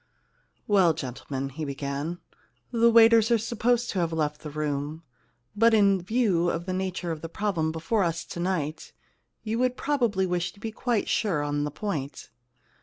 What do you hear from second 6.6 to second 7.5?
the nature of the